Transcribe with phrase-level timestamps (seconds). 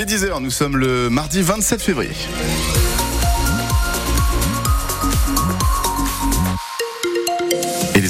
[0.00, 2.12] Il est 10h, nous sommes le mardi 27 février.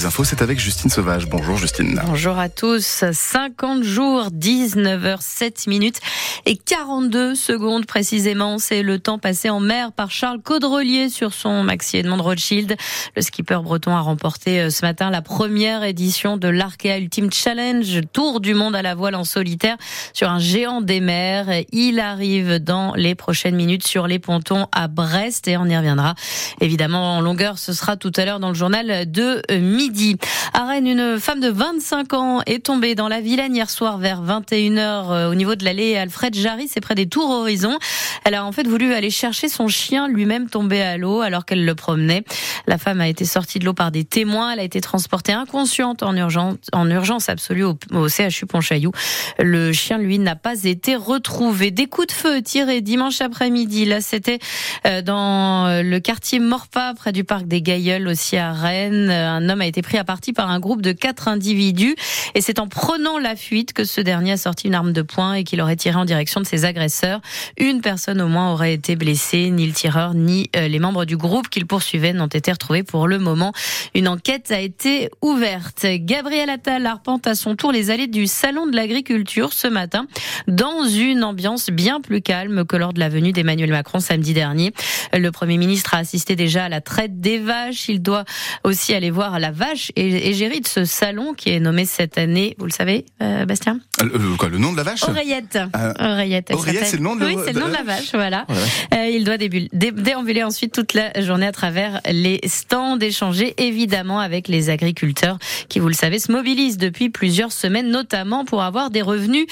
[0.00, 1.28] Les infos, c'est avec Justine Sauvage.
[1.28, 2.00] Bonjour Justine.
[2.06, 3.04] Bonjour à tous.
[3.12, 6.00] 50 jours, 19h07 minutes
[6.46, 8.58] et 42 secondes précisément.
[8.58, 12.76] C'est le temps passé en mer par Charles Caudrelier sur son Maxi Edmond Rothschild.
[13.14, 18.00] Le skipper breton a remporté euh, ce matin la première édition de l'Arkea Ultimate Challenge,
[18.10, 19.76] tour du monde à la voile en solitaire
[20.14, 21.46] sur un géant des mers.
[21.72, 26.14] Il arrive dans les prochaines minutes sur les pontons à Brest et on y reviendra
[26.62, 27.58] évidemment en longueur.
[27.58, 30.16] Ce sera tout à l'heure dans le journal de midi midi.
[30.52, 34.22] À Rennes, une femme de 25 ans est tombée dans la Vilaine hier soir vers
[34.22, 37.76] 21h euh, au niveau de l'allée Alfred Jarry, c'est près des Tours Horizon.
[38.24, 41.64] Elle a en fait voulu aller chercher son chien lui-même tombé à l'eau alors qu'elle
[41.64, 42.22] le promenait.
[42.68, 44.52] La femme a été sortie de l'eau par des témoins.
[44.52, 48.92] Elle a été transportée inconsciente en urgence, en urgence absolue au, au CHU Pontchaillou.
[49.40, 51.72] Le chien, lui, n'a pas été retrouvé.
[51.72, 53.86] Des coups de feu tirés dimanche après-midi.
[53.86, 54.38] Là, c'était
[54.86, 59.10] euh, dans le quartier Morpa, près du parc des Gailleuls, aussi à Rennes.
[59.10, 61.96] Un homme a été pris à partie par un groupe de quatre individus.
[62.34, 65.34] Et c'est en prenant la fuite que ce dernier a sorti une arme de poing
[65.34, 67.20] et qu'il aurait tiré en direction de ses agresseurs.
[67.58, 69.50] Une personne au moins aurait été blessée.
[69.50, 73.08] Ni le tireur, ni euh, les membres du groupe qu'il poursuivait n'ont été retrouvés pour
[73.08, 73.52] le moment.
[73.94, 75.86] Une enquête a été ouverte.
[75.86, 80.06] Gabriel Attal arpente à son tour les allées du Salon de l'Agriculture ce matin
[80.48, 84.72] dans une ambiance bien plus calme que lors de la venue d'Emmanuel Macron samedi dernier.
[85.12, 87.88] Le Premier ministre a assisté déjà à la traite des vaches.
[87.88, 88.24] Il doit
[88.64, 92.66] aussi aller voir la vache égérie de ce salon qui est nommé cette année, vous
[92.66, 93.80] le savez, euh, Bastien?
[94.00, 95.02] Euh, euh, quoi, Le nom de la vache?
[95.02, 95.58] Oreillette.
[95.98, 98.46] Oreillette, Oreillette c'est le nom de, oui, c'est le nom de la vache, voilà.
[98.92, 104.70] il doit déambuler ensuite toute la journée à travers les stands, échanger évidemment avec les
[104.70, 109.46] agriculteurs qui, vous le savez, se mobilisent depuis plusieurs semaines, notamment pour avoir des revenus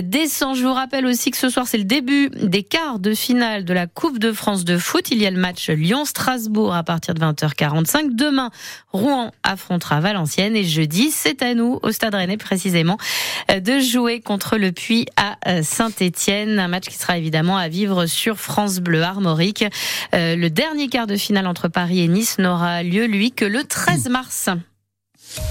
[0.00, 0.54] décents.
[0.54, 3.74] Je vous rappelle aussi que ce soir, c'est le début des quarts de finale de
[3.74, 5.10] la Coupe de France de foot.
[5.10, 8.14] Il y a le match Lyon-Strasbourg à partir de 20h45.
[8.14, 8.50] Demain,
[8.92, 12.96] Rouen affrontera Valenciennes et jeudi, c'est à nous, au Stade Rennais précisément,
[13.48, 16.58] de jouer contre le Puy à euh, Saint-Étienne.
[16.58, 19.64] Un match qui sera évidemment à vivre sur France Bleu Armorique.
[20.14, 23.64] Euh, le dernier quart de finale entre Paris et Nice n'aura lieu, lui, que le
[23.64, 24.48] 13 mars.